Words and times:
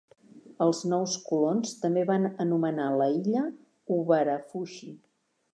Els 0.65 0.79
nous 0.93 1.17
colons 1.27 1.75
també 1.83 2.05
van 2.11 2.27
anomenar 2.47 2.89
la 3.03 3.13
illa 3.19 3.47
"Huvarafushi". 3.93 4.95